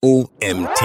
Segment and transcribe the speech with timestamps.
[0.00, 0.80] OMT.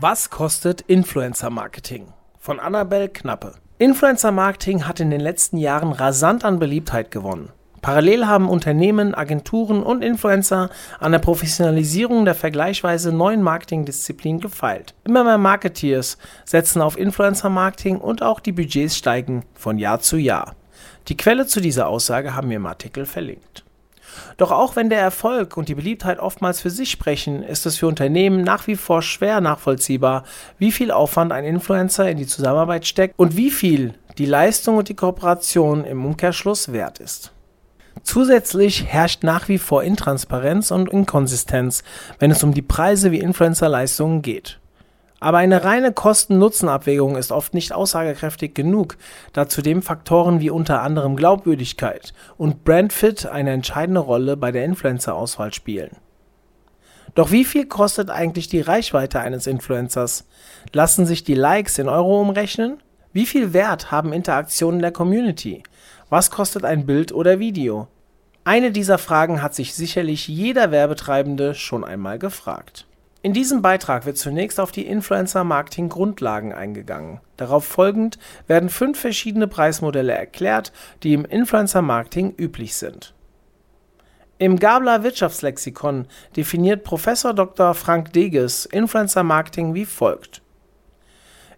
[0.00, 2.06] Was kostet Influencer Marketing?
[2.38, 3.56] Von Annabel Knappe.
[3.76, 7.50] Influencer Marketing hat in den letzten Jahren rasant an Beliebtheit gewonnen.
[7.82, 10.70] Parallel haben Unternehmen, Agenturen und Influencer
[11.00, 14.94] an der Professionalisierung der vergleichsweise neuen Marketingdisziplin gefeilt.
[15.04, 20.16] Immer mehr Marketeers setzen auf Influencer Marketing und auch die Budgets steigen von Jahr zu
[20.16, 20.56] Jahr.
[21.08, 23.66] Die Quelle zu dieser Aussage haben wir im Artikel verlinkt.
[24.36, 27.86] Doch auch wenn der Erfolg und die Beliebtheit oftmals für sich sprechen, ist es für
[27.86, 30.24] Unternehmen nach wie vor schwer nachvollziehbar,
[30.58, 34.88] wie viel Aufwand ein Influencer in die Zusammenarbeit steckt und wie viel die Leistung und
[34.88, 37.32] die Kooperation im Umkehrschluss wert ist.
[38.02, 41.82] Zusätzlich herrscht nach wie vor Intransparenz und Inkonsistenz,
[42.18, 44.59] wenn es um die Preise wie Influencer-Leistungen geht.
[45.20, 48.96] Aber eine reine Kosten-Nutzen-Abwägung ist oft nicht aussagekräftig genug,
[49.34, 55.52] da zudem Faktoren wie unter anderem Glaubwürdigkeit und Brandfit eine entscheidende Rolle bei der Influencer-Auswahl
[55.52, 55.90] spielen.
[57.14, 60.26] Doch wie viel kostet eigentlich die Reichweite eines Influencers?
[60.72, 62.78] Lassen sich die Likes in Euro umrechnen?
[63.12, 65.64] Wie viel Wert haben Interaktionen der Community?
[66.08, 67.88] Was kostet ein Bild oder Video?
[68.44, 72.86] Eine dieser Fragen hat sich sicherlich jeder Werbetreibende schon einmal gefragt.
[73.22, 77.20] In diesem Beitrag wird zunächst auf die Influencer-Marketing-Grundlagen eingegangen.
[77.36, 83.12] Darauf folgend werden fünf verschiedene Preismodelle erklärt, die im Influencer-Marketing üblich sind.
[84.38, 87.06] Im Gabler Wirtschaftslexikon definiert Prof.
[87.34, 87.74] Dr.
[87.74, 90.40] Frank Deges Influencer-Marketing wie folgt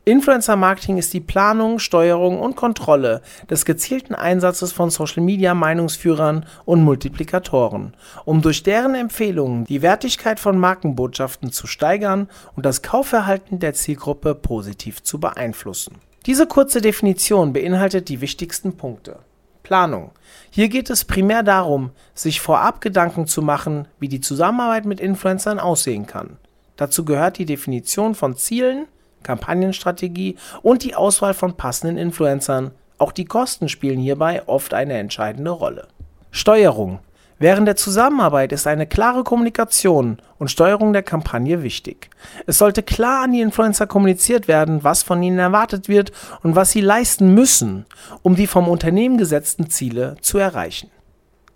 [0.04, 6.44] Influencer Marketing ist die Planung, Steuerung und Kontrolle des gezielten Einsatzes von Social Media Meinungsführern
[6.64, 13.60] und Multiplikatoren, um durch deren Empfehlungen die Wertigkeit von Markenbotschaften zu steigern und das Kaufverhalten
[13.60, 15.98] der Zielgruppe positiv zu beeinflussen.
[16.26, 19.20] Diese kurze Definition beinhaltet die wichtigsten Punkte.
[19.62, 20.10] Planung.
[20.50, 25.60] Hier geht es primär darum, sich vorab Gedanken zu machen, wie die Zusammenarbeit mit Influencern
[25.60, 26.38] aussehen kann.
[26.76, 28.86] Dazu gehört die Definition von Zielen,
[29.22, 32.72] Kampagnenstrategie und die Auswahl von passenden Influencern.
[32.98, 35.88] Auch die Kosten spielen hierbei oft eine entscheidende Rolle.
[36.30, 37.00] Steuerung.
[37.38, 42.08] Während der Zusammenarbeit ist eine klare Kommunikation und Steuerung der Kampagne wichtig.
[42.46, 46.12] Es sollte klar an die Influencer kommuniziert werden, was von ihnen erwartet wird
[46.44, 47.84] und was sie leisten müssen,
[48.22, 50.90] um die vom Unternehmen gesetzten Ziele zu erreichen.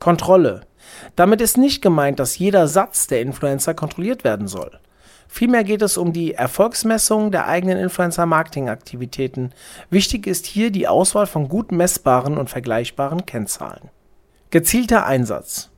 [0.01, 0.63] Kontrolle.
[1.15, 4.81] Damit ist nicht gemeint, dass jeder Satz der Influencer kontrolliert werden soll.
[5.29, 9.53] Vielmehr geht es um die Erfolgsmessung der eigenen Influencer-Marketing-Aktivitäten.
[9.91, 13.91] Wichtig ist hier die Auswahl von gut messbaren und vergleichbaren Kennzahlen.
[14.51, 15.71] Gezielter Einsatz.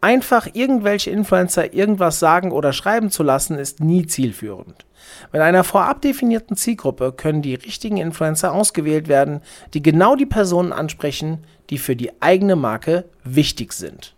[0.00, 4.84] Einfach irgendwelche Influencer irgendwas sagen oder schreiben zu lassen, ist nie zielführend.
[5.32, 9.42] Mit einer vorab definierten Zielgruppe können die richtigen Influencer ausgewählt werden,
[9.74, 14.16] die genau die Personen ansprechen, die für die eigene Marke wichtig sind.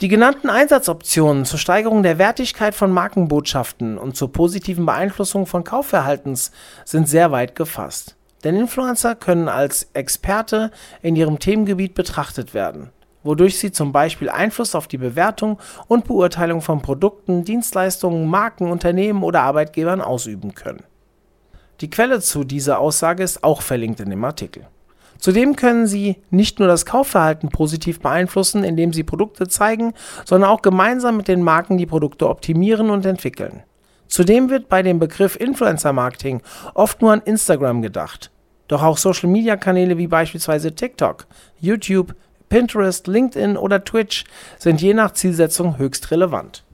[0.00, 6.50] Die genannten Einsatzoptionen zur Steigerung der Wertigkeit von Markenbotschaften und zur positiven Beeinflussung von Kaufverhaltens
[6.84, 8.16] sind sehr weit gefasst.
[8.42, 12.90] Denn Influencer können als Experte in ihrem Themengebiet betrachtet werden,
[13.22, 19.22] wodurch sie zum Beispiel Einfluss auf die Bewertung und Beurteilung von Produkten, Dienstleistungen, Marken, Unternehmen
[19.22, 20.82] oder Arbeitgebern ausüben können.
[21.80, 24.66] Die Quelle zu dieser Aussage ist auch verlinkt in dem Artikel.
[25.24, 29.94] Zudem können sie nicht nur das Kaufverhalten positiv beeinflussen, indem sie Produkte zeigen,
[30.26, 33.62] sondern auch gemeinsam mit den Marken die Produkte optimieren und entwickeln.
[34.06, 36.42] Zudem wird bei dem Begriff Influencer Marketing
[36.74, 38.32] oft nur an Instagram gedacht.
[38.68, 41.26] Doch auch Social-Media-Kanäle wie beispielsweise TikTok,
[41.58, 42.14] YouTube,
[42.50, 44.24] Pinterest, LinkedIn oder Twitch
[44.58, 46.64] sind je nach Zielsetzung höchst relevant.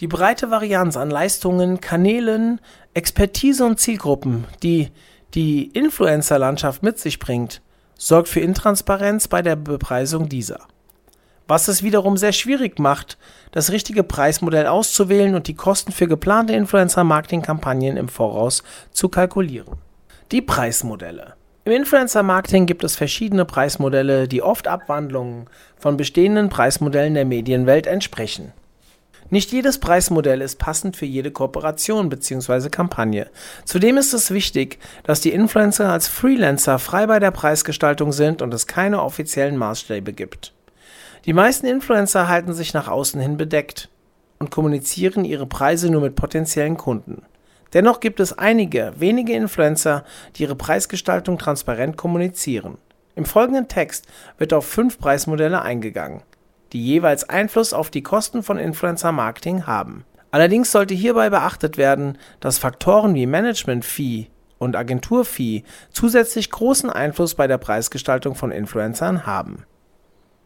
[0.00, 2.62] Die breite Varianz an Leistungen, Kanälen,
[2.94, 4.88] Expertise und Zielgruppen, die
[5.34, 7.60] die Influencer-Landschaft mit sich bringt,
[7.98, 10.60] sorgt für Intransparenz bei der Bepreisung dieser.
[11.46, 13.18] Was es wiederum sehr schwierig macht,
[13.52, 19.78] das richtige Preismodell auszuwählen und die Kosten für geplante Influencer-Marketing-Kampagnen im Voraus zu kalkulieren.
[20.30, 21.34] Die Preismodelle.
[21.64, 28.52] Im Influencer-Marketing gibt es verschiedene Preismodelle, die oft Abwandlungen von bestehenden Preismodellen der Medienwelt entsprechen.
[29.30, 32.70] Nicht jedes Preismodell ist passend für jede Kooperation bzw.
[32.70, 33.26] Kampagne.
[33.66, 38.54] Zudem ist es wichtig, dass die Influencer als Freelancer frei bei der Preisgestaltung sind und
[38.54, 40.54] es keine offiziellen Maßstäbe gibt.
[41.26, 43.90] Die meisten Influencer halten sich nach außen hin bedeckt
[44.38, 47.22] und kommunizieren ihre Preise nur mit potenziellen Kunden.
[47.74, 50.04] Dennoch gibt es einige wenige Influencer,
[50.36, 52.78] die ihre Preisgestaltung transparent kommunizieren.
[53.14, 54.06] Im folgenden Text
[54.38, 56.22] wird auf fünf Preismodelle eingegangen
[56.72, 60.04] die jeweils Einfluss auf die Kosten von Influencer-Marketing haben.
[60.30, 64.26] Allerdings sollte hierbei beachtet werden, dass Faktoren wie Management-Fee
[64.58, 69.64] und Agentur-Fee zusätzlich großen Einfluss bei der Preisgestaltung von Influencern haben.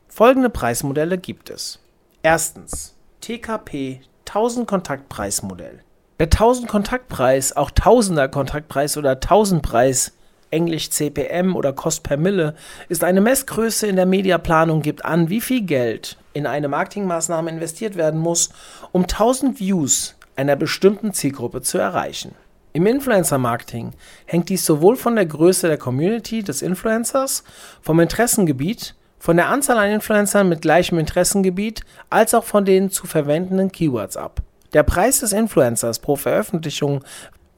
[0.08, 1.80] Folgende Preismodelle gibt es.
[2.22, 5.80] Erstens TKP 1000 Kontaktpreismodell.
[6.18, 10.12] Der 1000 Kontaktpreis, auch Tausender Kontaktpreis oder Tausendpreis,
[10.52, 12.54] englisch CPM oder Cost per Mille,
[12.88, 17.96] ist eine Messgröße in der Mediaplanung, gibt an, wie viel Geld in eine Marketingmaßnahme investiert
[17.96, 18.50] werden muss,
[18.92, 22.34] um 1000 Views einer bestimmten Zielgruppe zu erreichen.
[22.74, 23.92] Im Influencer-Marketing
[24.24, 27.44] hängt dies sowohl von der Größe der Community des Influencers,
[27.82, 33.06] vom Interessengebiet, von der Anzahl an Influencern mit gleichem Interessengebiet, als auch von den zu
[33.06, 34.40] verwendenden Keywords ab.
[34.72, 37.04] Der Preis des Influencers pro Veröffentlichung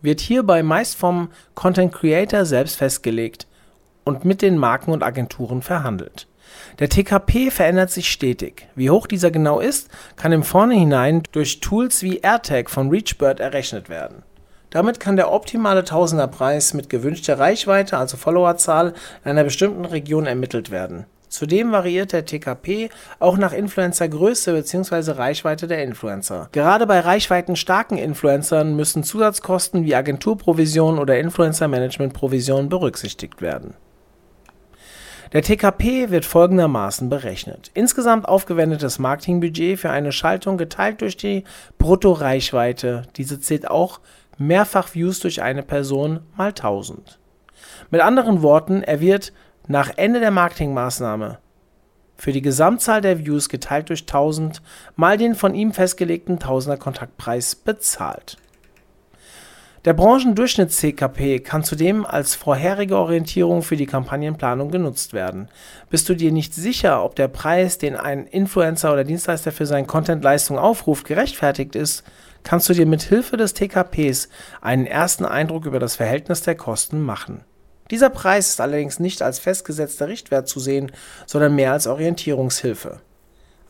[0.04, 3.46] wird hierbei meist vom Content Creator selbst festgelegt
[4.04, 6.28] und mit den Marken und Agenturen verhandelt.
[6.78, 8.68] Der TKP verändert sich stetig.
[8.74, 13.88] Wie hoch dieser genau ist, kann im Vornherein durch Tools wie AirTag von Reachbird errechnet
[13.88, 14.22] werden.
[14.70, 18.92] Damit kann der optimale Tausenderpreis mit gewünschter Reichweite, also Followerzahl,
[19.24, 21.06] in einer bestimmten Region ermittelt werden.
[21.34, 25.10] Zudem variiert der TKP auch nach Influencergröße bzw.
[25.10, 26.48] Reichweite der Influencer.
[26.52, 33.74] Gerade bei reichweitenstarken Influencern müssen Zusatzkosten wie Agenturprovisionen oder Influencer-Management-Provisionen berücksichtigt werden.
[35.32, 37.72] Der TKP wird folgendermaßen berechnet.
[37.74, 41.42] Insgesamt aufgewendetes Marketingbudget für eine Schaltung geteilt durch die
[41.78, 43.02] Bruttoreichweite.
[43.16, 43.98] Diese zählt auch
[44.38, 47.18] Mehrfach-Views durch eine Person mal 1000.
[47.90, 49.32] Mit anderen Worten, er wird
[49.66, 51.38] nach Ende der Marketingmaßnahme
[52.16, 54.62] für die Gesamtzahl der Views geteilt durch 1000
[54.96, 58.36] mal den von ihm festgelegten Tausender Kontaktpreis bezahlt.
[59.84, 65.48] Der Branchendurchschnitts-CKP kann zudem als vorherige Orientierung für die Kampagnenplanung genutzt werden.
[65.90, 69.86] Bist du dir nicht sicher, ob der Preis, den ein Influencer oder Dienstleister für seine
[69.86, 72.02] Content-Leistung aufruft, gerechtfertigt ist,
[72.44, 74.30] kannst du dir mit Hilfe des TKPs
[74.62, 77.44] einen ersten Eindruck über das Verhältnis der Kosten machen.
[77.90, 80.92] Dieser Preis ist allerdings nicht als festgesetzter Richtwert zu sehen,
[81.26, 83.00] sondern mehr als Orientierungshilfe.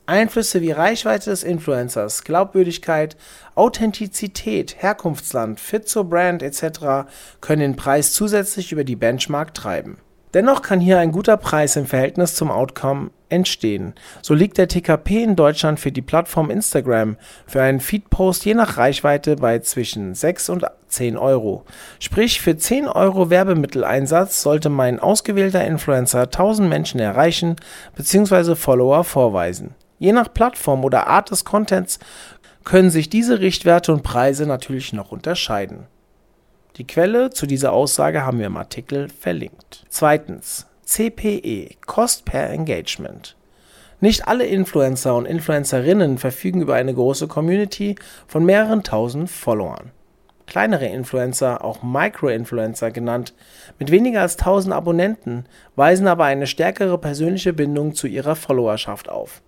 [0.07, 3.17] Einflüsse wie Reichweite des Influencers, Glaubwürdigkeit,
[3.55, 7.09] Authentizität, Herkunftsland, Fit zur Brand etc.
[7.41, 9.97] können den Preis zusätzlich über die Benchmark treiben.
[10.35, 13.95] Dennoch kann hier ein guter Preis im Verhältnis zum Outcome entstehen.
[14.21, 17.17] So liegt der TKP in Deutschland für die Plattform Instagram
[17.47, 21.65] für einen Feedpost je nach Reichweite bei zwischen 6 und 10 Euro.
[22.01, 27.55] Sprich, für 10 Euro Werbemitteleinsatz sollte mein ausgewählter Influencer 1000 Menschen erreichen
[27.97, 28.57] bzw.
[28.57, 29.75] Follower vorweisen.
[30.01, 32.01] Je nach Plattform oder Art des Contents
[32.65, 35.87] können sich diese Richtwerte und Preise natürlich noch unterscheiden.
[36.77, 39.85] Die Quelle zu dieser Aussage haben wir im Artikel verlinkt.
[39.89, 40.67] Zweitens.
[40.85, 43.37] CPE, Cost per Engagement.
[44.01, 47.95] Nicht alle Influencer und Influencerinnen verfügen über eine große Community
[48.27, 49.93] von mehreren tausend Followern.
[50.47, 53.35] Kleinere Influencer, auch Micro-Influencer genannt,
[53.79, 59.43] mit weniger als 1000 Abonnenten, weisen aber eine stärkere persönliche Bindung zu ihrer Followerschaft auf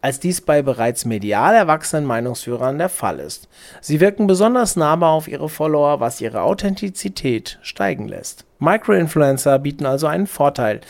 [0.00, 3.48] als dies bei bereits medial erwachsenen Meinungsführern der Fall ist.
[3.80, 8.44] Sie wirken besonders nahbar auf ihre Follower, was ihre Authentizität steigen lässt.
[8.58, 10.80] Microinfluencer bieten also einen Vorteil.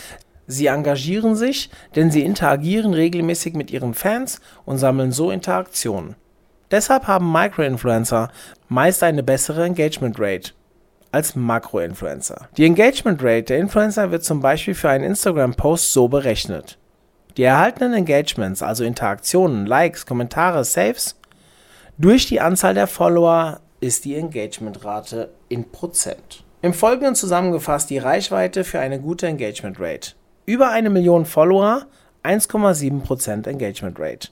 [0.46, 6.16] Sie engagieren sich, denn sie interagieren regelmäßig mit ihren Fans und sammeln so Interaktionen.
[6.70, 8.30] Deshalb haben Microinfluencer
[8.68, 10.52] meist eine bessere Engagement Rate
[11.12, 12.48] als Makroinfluencer.
[12.56, 16.78] Die Engagement Rate der Influencer wird zum Beispiel für einen Instagram-Post so berechnet.
[17.38, 21.14] Die erhaltenen Engagements, also Interaktionen, Likes, Kommentare, Saves,
[21.96, 26.42] durch die Anzahl der Follower ist die Engagementrate in Prozent.
[26.62, 30.14] Im Folgenden zusammengefasst die Reichweite für eine gute Engagement Rate.
[30.46, 31.86] Über eine Million Follower
[32.24, 34.30] 1,7% Engagement Rate.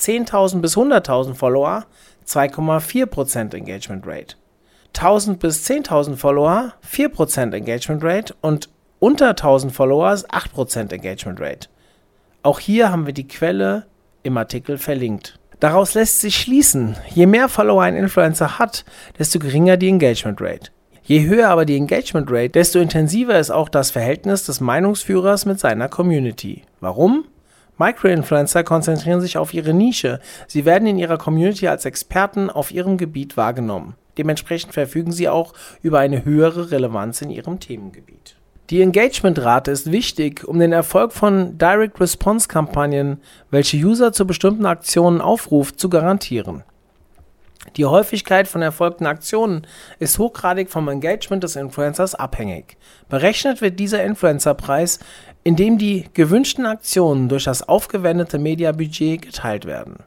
[0.00, 1.84] 10.000 bis 100.000 Follower
[2.26, 4.36] 2,4% Engagement Rate.
[4.96, 11.68] 1000 bis 10.000 Follower 4% Engagement Rate und unter 1000 Followers 8% Engagement Rate.
[12.42, 13.86] Auch hier haben wir die Quelle
[14.22, 15.38] im Artikel verlinkt.
[15.60, 18.84] Daraus lässt sich schließen, je mehr Follower ein Influencer hat,
[19.18, 20.70] desto geringer die Engagement Rate.
[21.02, 25.58] Je höher aber die Engagement Rate, desto intensiver ist auch das Verhältnis des Meinungsführers mit
[25.58, 26.62] seiner Community.
[26.80, 27.24] Warum?
[27.78, 30.20] Microinfluencer konzentrieren sich auf ihre Nische.
[30.46, 33.94] Sie werden in ihrer Community als Experten auf ihrem Gebiet wahrgenommen.
[34.16, 38.37] Dementsprechend verfügen sie auch über eine höhere Relevanz in ihrem Themengebiet.
[38.70, 45.80] Die Engagementrate ist wichtig, um den Erfolg von Direct-Response-Kampagnen, welche User zu bestimmten Aktionen aufruft,
[45.80, 46.64] zu garantieren.
[47.76, 49.66] Die Häufigkeit von erfolgten Aktionen
[49.98, 52.76] ist hochgradig vom Engagement des Influencers abhängig.
[53.08, 54.98] Berechnet wird dieser Influencerpreis,
[55.44, 60.00] indem die gewünschten Aktionen durch das aufgewendete Mediabudget geteilt werden.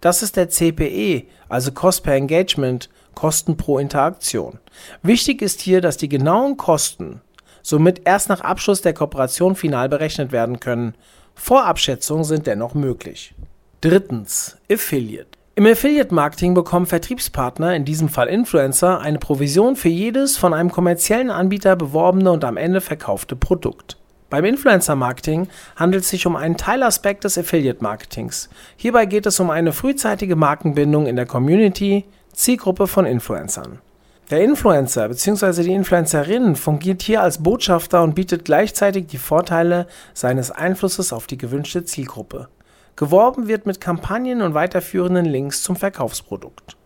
[0.00, 4.58] Das ist der CPE, also Cost per Engagement, Kosten pro Interaktion.
[5.02, 7.20] Wichtig ist hier, dass die genauen Kosten
[7.68, 10.94] somit erst nach Abschluss der Kooperation final berechnet werden können.
[11.34, 13.34] Vorabschätzungen sind dennoch möglich.
[13.82, 14.56] Drittens.
[14.72, 15.28] Affiliate.
[15.54, 21.30] Im Affiliate-Marketing bekommen Vertriebspartner, in diesem Fall Influencer, eine Provision für jedes von einem kommerziellen
[21.30, 23.98] Anbieter beworbene und am Ende verkaufte Produkt.
[24.30, 28.48] Beim Influencer-Marketing handelt es sich um einen Teilaspekt des Affiliate-Marketings.
[28.76, 33.80] Hierbei geht es um eine frühzeitige Markenbindung in der Community, Zielgruppe von Influencern.
[34.30, 35.62] Der Influencer bzw.
[35.62, 41.38] die Influencerin fungiert hier als Botschafter und bietet gleichzeitig die Vorteile seines Einflusses auf die
[41.38, 42.48] gewünschte Zielgruppe.
[42.94, 46.76] Geworben wird mit Kampagnen und weiterführenden Links zum Verkaufsprodukt.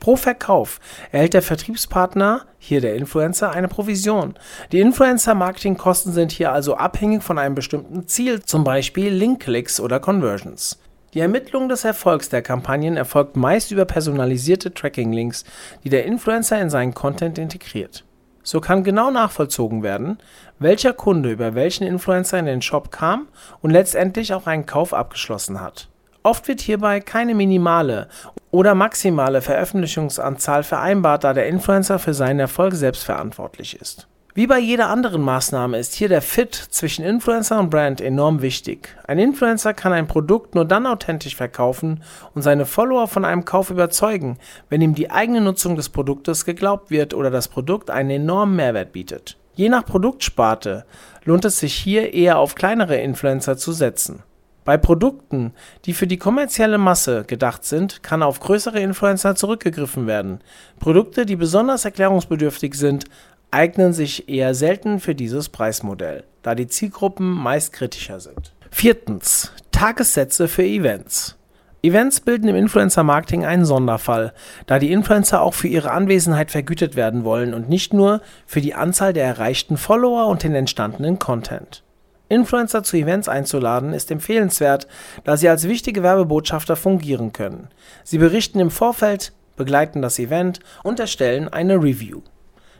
[0.00, 0.80] Pro Verkauf
[1.12, 4.34] erhält der Vertriebspartner, hier der Influencer, eine Provision.
[4.72, 10.78] Die Influencer-Marketing-Kosten sind hier also abhängig von einem bestimmten Ziel, zum Beispiel Link-Klicks oder Conversions.
[11.14, 15.44] Die Ermittlung des Erfolgs der Kampagnen erfolgt meist über personalisierte Tracking-Links,
[15.82, 18.04] die der Influencer in seinen Content integriert.
[18.42, 20.18] So kann genau nachvollzogen werden,
[20.58, 23.28] welcher Kunde über welchen Influencer in den Shop kam
[23.62, 25.88] und letztendlich auch einen Kauf abgeschlossen hat.
[26.22, 28.08] Oft wird hierbei keine minimale
[28.50, 34.08] oder maximale Veröffentlichungsanzahl vereinbart, da der Influencer für seinen Erfolg selbst verantwortlich ist.
[34.38, 38.96] Wie bei jeder anderen Maßnahme ist hier der Fit zwischen Influencer und Brand enorm wichtig.
[39.08, 42.04] Ein Influencer kann ein Produkt nur dann authentisch verkaufen
[42.36, 46.92] und seine Follower von einem Kauf überzeugen, wenn ihm die eigene Nutzung des Produktes geglaubt
[46.92, 49.36] wird oder das Produkt einen enormen Mehrwert bietet.
[49.56, 50.84] Je nach Produktsparte
[51.24, 54.22] lohnt es sich hier eher auf kleinere Influencer zu setzen.
[54.64, 55.54] Bei Produkten,
[55.86, 60.42] die für die kommerzielle Masse gedacht sind, kann auf größere Influencer zurückgegriffen werden.
[60.78, 63.06] Produkte, die besonders erklärungsbedürftig sind,
[63.50, 68.54] eignen sich eher selten für dieses Preismodell, da die Zielgruppen meist kritischer sind.
[68.70, 69.52] Viertens.
[69.72, 71.36] Tagessätze für Events.
[71.82, 74.32] Events bilden im Influencer-Marketing einen Sonderfall,
[74.66, 78.74] da die Influencer auch für ihre Anwesenheit vergütet werden wollen und nicht nur für die
[78.74, 81.84] Anzahl der erreichten Follower und den entstandenen Content.
[82.28, 84.88] Influencer zu Events einzuladen, ist empfehlenswert,
[85.24, 87.68] da sie als wichtige Werbebotschafter fungieren können.
[88.02, 92.22] Sie berichten im Vorfeld, begleiten das Event und erstellen eine Review.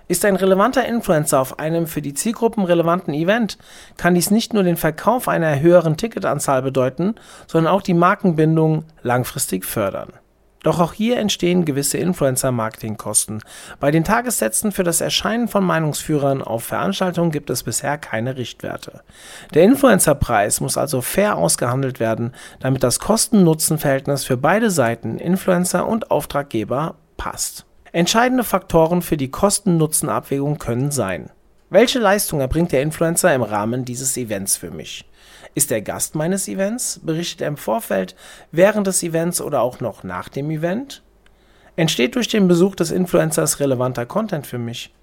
[0.08, 3.58] Ist ein relevanter Influencer auf einem für die Zielgruppen relevanten Event,
[3.98, 7.14] kann dies nicht nur den Verkauf einer höheren Ticketanzahl bedeuten,
[7.46, 10.14] sondern auch die Markenbindung langfristig fördern.
[10.62, 13.40] Doch auch hier entstehen gewisse Influencer-Marketing-Kosten.
[13.78, 19.02] Bei den Tagessätzen für das Erscheinen von Meinungsführern auf Veranstaltungen gibt es bisher keine Richtwerte.
[19.54, 26.10] Der Influencer-Preis muss also fair ausgehandelt werden, damit das Kosten-Nutzen-Verhältnis für beide Seiten, Influencer und
[26.10, 27.67] Auftraggeber, passt.
[27.92, 31.30] Entscheidende Faktoren für die Kosten-Nutzen-Abwägung können sein.
[31.70, 35.06] Welche Leistung erbringt der Influencer im Rahmen dieses Events für mich?
[35.54, 37.00] Ist er Gast meines Events?
[37.02, 38.14] Berichtet er im Vorfeld,
[38.52, 41.02] während des Events oder auch noch nach dem Event?
[41.76, 44.94] Entsteht durch den Besuch des Influencers relevanter Content für mich?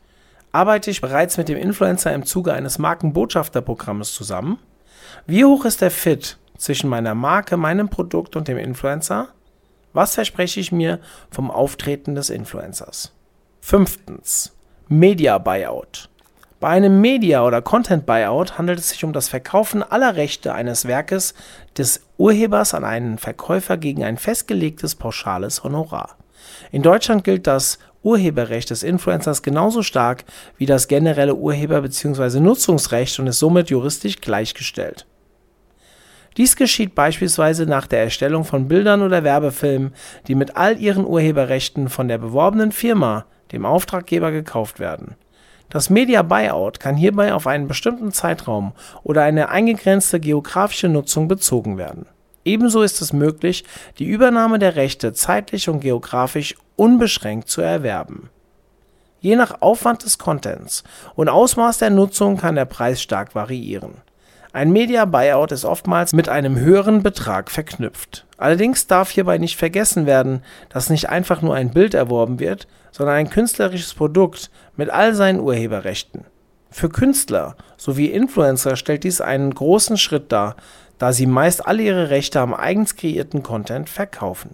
[0.52, 4.60] Arbeite ich bereits mit dem Influencer im Zuge eines Markenbotschafterprogrammes zusammen?
[5.26, 9.30] Wie hoch ist der Fit zwischen meiner Marke, meinem Produkt und dem Influencer?
[9.96, 11.00] Was verspreche ich mir
[11.32, 13.14] vom Auftreten des Influencers?
[13.62, 14.52] Fünftens.
[14.90, 16.10] Media Buyout.
[16.60, 21.34] Bei einem Media- oder Content-Buyout handelt es sich um das Verkaufen aller Rechte eines Werkes
[21.78, 26.18] des Urhebers an einen Verkäufer gegen ein festgelegtes pauschales Honorar.
[26.74, 30.26] In Deutschland gilt das Urheberrecht des Influencers genauso stark
[30.58, 32.42] wie das generelle Urheber- bzw.
[32.42, 35.06] Nutzungsrecht und ist somit juristisch gleichgestellt.
[36.38, 39.94] Dies geschieht beispielsweise nach der Erstellung von Bildern oder Werbefilmen,
[40.28, 45.16] die mit all ihren Urheberrechten von der beworbenen Firma, dem Auftraggeber, gekauft werden
[45.70, 48.74] das Media Buyout kann hierbei auf einen bestimmten Zeitraum
[49.04, 52.06] oder eine eingegrenzte geografische Nutzung bezogen werden.
[52.44, 53.64] Ebenso ist es möglich,
[53.98, 58.30] die Übernahme der Rechte zeitlich und geografisch unbeschränkt zu erwerben.
[59.20, 60.84] Je nach Aufwand des Contents
[61.16, 63.96] und Ausmaß der Nutzung kann der Preis stark variieren.
[64.56, 68.26] Ein Media Buyout ist oftmals mit einem höheren Betrag verknüpft.
[68.38, 73.18] Allerdings darf hierbei nicht vergessen werden, dass nicht einfach nur ein Bild erworben wird, sondern
[73.18, 76.24] ein künstlerisches Produkt mit all seinen Urheberrechten.
[76.72, 80.56] Für Künstler sowie Influencer stellt dies einen großen Schritt dar,
[81.00, 84.52] da sie meist alle ihre Rechte am eigens kreierten Content verkaufen.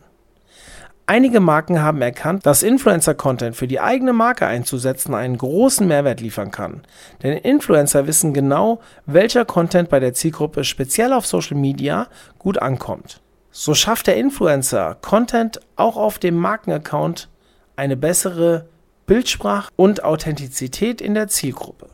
[1.12, 6.51] Einige Marken haben erkannt, dass Influencer-Content für die eigene Marke einzusetzen einen großen Mehrwert liefern
[6.51, 6.84] kann.
[7.22, 12.08] Denn Influencer wissen genau, welcher Content bei der Zielgruppe speziell auf Social Media
[12.39, 13.20] gut ankommt.
[13.51, 17.27] So schafft der Influencer Content auch auf dem Markenaccount
[17.75, 18.70] eine bessere
[19.06, 21.89] Bildsprache und Authentizität in der Zielgruppe.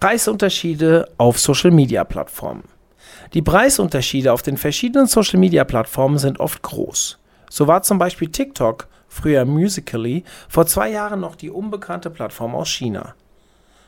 [0.00, 2.64] Preisunterschiede auf Social-Media-Plattformen.
[3.34, 7.18] Die Preisunterschiede auf den verschiedenen Social-Media-Plattformen sind oft groß.
[7.54, 12.68] So war zum Beispiel TikTok, früher Musically, vor zwei Jahren noch die unbekannte Plattform aus
[12.68, 13.14] China.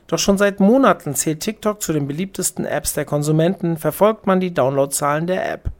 [0.07, 4.55] Doch schon seit Monaten zählt TikTok zu den beliebtesten Apps der Konsumenten, verfolgt man die
[4.55, 5.73] Downloadzahlen der App.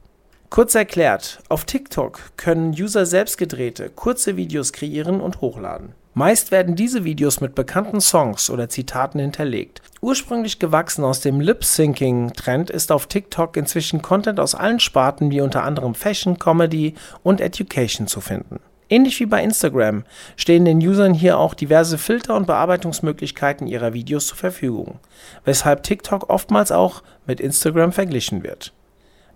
[0.49, 5.93] Kurz erklärt, auf TikTok können User selbst gedrehte, kurze Videos kreieren und hochladen.
[6.17, 9.83] Meist werden diese Videos mit bekannten Songs oder Zitaten hinterlegt.
[10.01, 15.61] Ursprünglich gewachsen aus dem Lip-Syncing-Trend ist auf TikTok inzwischen Content aus allen Sparten wie unter
[15.63, 18.59] anderem Fashion, Comedy und Education zu finden.
[18.89, 20.05] Ähnlich wie bei Instagram
[20.37, 24.97] stehen den Usern hier auch diverse Filter und Bearbeitungsmöglichkeiten ihrer Videos zur Verfügung,
[25.45, 28.73] weshalb TikTok oftmals auch mit Instagram verglichen wird.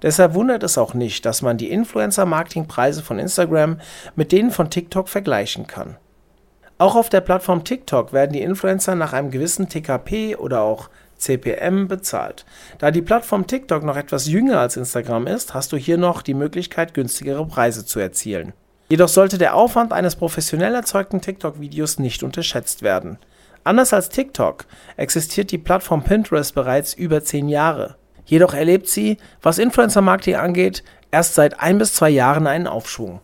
[0.02, 3.80] Deshalb wundert es auch nicht, dass man die Influencer-Marketing-Preise von Instagram
[4.16, 5.98] mit denen von TikTok vergleichen kann.
[6.82, 11.88] Auch auf der Plattform TikTok werden die Influencer nach einem gewissen TKP oder auch CPM
[11.88, 12.44] bezahlt.
[12.80, 16.34] Da die Plattform TikTok noch etwas jünger als Instagram ist, hast du hier noch die
[16.34, 18.54] Möglichkeit, günstigere Preise zu erzielen.
[18.90, 23.20] Jedoch sollte der Aufwand eines professionell erzeugten TikTok-Videos nicht unterschätzt werden.
[23.64, 24.66] Anders als TikTok
[24.98, 27.96] existiert die Plattform Pinterest bereits über 10 Jahre.
[28.26, 33.22] Jedoch erlebt sie, was Influencer-Marketing angeht, erst seit ein bis zwei Jahren einen Aufschwung.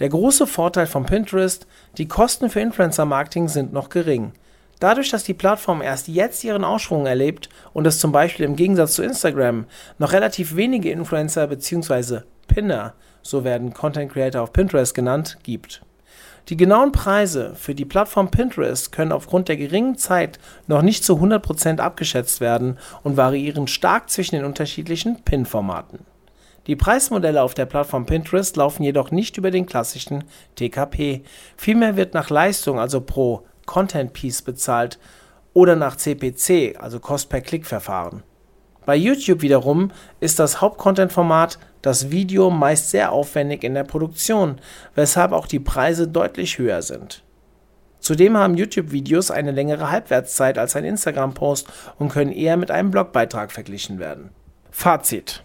[0.00, 4.32] Der große Vorteil von Pinterest, die Kosten für Influencer-Marketing sind noch gering.
[4.80, 8.94] Dadurch, dass die Plattform erst jetzt ihren Aufschwung erlebt und es zum Beispiel im Gegensatz
[8.94, 9.66] zu Instagram
[9.98, 12.22] noch relativ wenige Influencer bzw.
[12.48, 15.82] Pinner, so werden Content Creator auf Pinterest genannt, gibt.
[16.48, 21.14] Die genauen Preise für die Plattform Pinterest können aufgrund der geringen Zeit noch nicht zu
[21.14, 26.00] 100% abgeschätzt werden und variieren stark zwischen den unterschiedlichen Pin-Formaten.
[26.66, 30.24] Die Preismodelle auf der Plattform Pinterest laufen jedoch nicht über den klassischen
[30.56, 31.22] TKP.
[31.56, 34.98] Vielmehr wird nach Leistung, also pro Content Piece bezahlt
[35.52, 38.22] oder nach CPC, also Cost per Klick Verfahren.
[38.86, 39.90] Bei YouTube wiederum
[40.20, 44.58] ist das Hauptcontent-Format das Video meist sehr aufwendig in der Produktion,
[44.94, 47.22] weshalb auch die Preise deutlich höher sind.
[48.00, 51.68] Zudem haben YouTube-Videos eine längere Halbwertszeit als ein Instagram-Post
[51.98, 54.30] und können eher mit einem Blogbeitrag verglichen werden.
[54.70, 55.42] Fazit.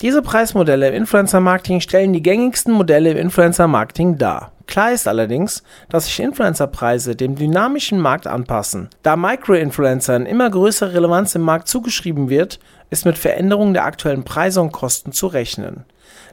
[0.00, 4.52] Diese Preismodelle im Influencer-Marketing stellen die gängigsten Modelle im Influencer-Marketing dar.
[4.68, 8.90] Klar ist allerdings, dass sich Influencer-Preise dem dynamischen Markt anpassen.
[9.02, 14.60] Da Micro-Influencern immer größere Relevanz im Markt zugeschrieben wird, ist mit Veränderungen der aktuellen Preise
[14.60, 15.84] und Kosten zu rechnen.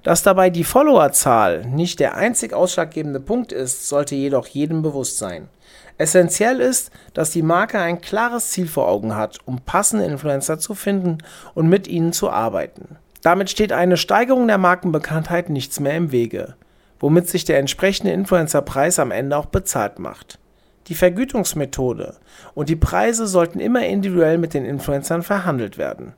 [0.04, 5.50] Dass dabei die Followerzahl nicht der einzig ausschlaggebende Punkt ist, sollte jedoch jedem bewusst sein.
[5.98, 10.76] Essentiell ist, dass die Marke ein klares Ziel vor Augen hat, um passende Influencer zu
[10.76, 11.18] finden
[11.56, 12.98] und mit ihnen zu arbeiten.
[13.26, 16.56] Damit steht eine Steigerung der Markenbekanntheit nichts mehr im Wege
[17.00, 20.40] womit sich der entsprechende Influencer-Preis am Ende auch bezahlt macht.
[20.88, 22.16] Die Vergütungsmethode
[22.54, 26.14] und die Preise sollten immer individuell mit den Influencern verhandelt werden.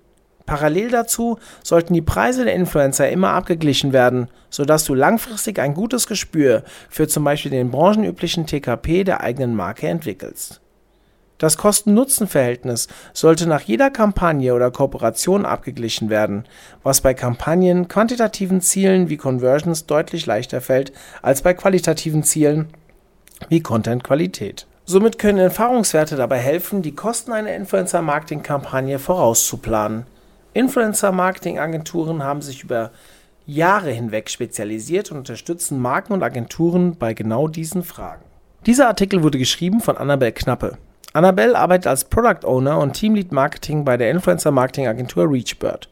[0.45, 6.07] Parallel dazu sollten die Preise der Influencer immer abgeglichen werden, sodass du langfristig ein gutes
[6.07, 10.61] Gespür für zum Beispiel den branchenüblichen TKP der eigenen Marke entwickelst.
[11.37, 16.45] Das Kosten-Nutzen-Verhältnis sollte nach jeder Kampagne oder Kooperation abgeglichen werden,
[16.81, 22.69] was bei Kampagnen quantitativen Zielen wie Conversions deutlich leichter fällt als bei qualitativen Zielen
[23.49, 24.65] wie Content-Qualität.
[24.85, 30.05] Somit können Erfahrungswerte dabei helfen, die Kosten einer Influencer-Marketing-Kampagne vorauszuplanen.
[30.53, 32.91] Influencer-Marketing-Agenturen haben sich über
[33.45, 38.23] Jahre hinweg spezialisiert und unterstützen Marken und Agenturen bei genau diesen Fragen.
[38.65, 40.77] Dieser Artikel wurde geschrieben von Annabel Knappe.
[41.17, 45.89] Annabelle arbeitet als Product Owner und Teamlead Marketing bei der Influencer Marketing Agentur Reachbird.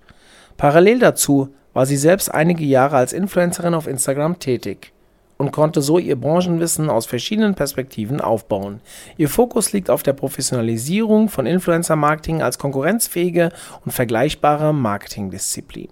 [0.56, 4.94] Parallel dazu war sie selbst einige Jahre als Influencerin auf Instagram tätig
[5.38, 8.82] und konnte so ihr Branchenwissen aus verschiedenen Perspektiven aufbauen.
[9.18, 13.50] Ihr Fokus liegt auf der Professionalisierung von Influencer Marketing als konkurrenzfähige
[13.84, 15.90] und vergleichbare Marketingdisziplin.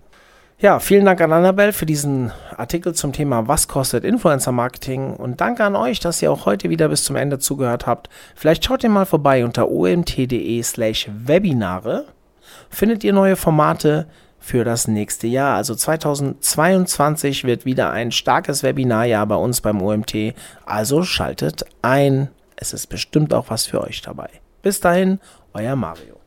[0.59, 5.41] Ja, vielen Dank an Annabelle für diesen Artikel zum Thema Was kostet Influencer Marketing und
[5.41, 8.09] danke an euch, dass ihr auch heute wieder bis zum Ende zugehört habt.
[8.35, 12.05] Vielleicht schaut ihr mal vorbei unter omt.de slash Webinare.
[12.69, 14.07] Findet ihr neue Formate
[14.39, 15.55] für das nächste Jahr.
[15.55, 20.33] Also 2022 wird wieder ein starkes Webinarjahr bei uns beim OMT.
[20.65, 22.29] Also schaltet ein.
[22.55, 24.29] Es ist bestimmt auch was für euch dabei.
[24.61, 25.19] Bis dahin,
[25.53, 26.22] euer Mario.